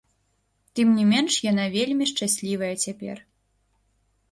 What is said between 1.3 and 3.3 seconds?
яна вельмі шчаслівая цяпер.